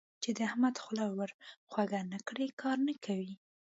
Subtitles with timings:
[0.23, 1.31] چې د احمد خوله ور
[1.69, 3.33] خوږه نه کړې؛ کار نه کوي.